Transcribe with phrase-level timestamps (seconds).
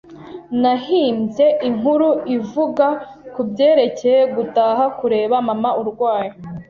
[0.61, 2.87] Nahimbye inkuru ivuga
[3.33, 6.29] kubyerekeye gutaha kureba mama urwaye.